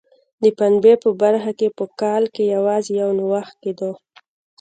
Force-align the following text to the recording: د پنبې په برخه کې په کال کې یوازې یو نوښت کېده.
د 0.43 0.43
پنبې 0.57 0.93
په 1.03 1.09
برخه 1.21 1.51
کې 1.59 1.67
په 1.77 1.85
کال 2.01 2.23
کې 2.33 2.43
یوازې 2.55 2.91
یو 3.01 3.09
نوښت 3.19 3.53
کېده. 3.63 3.91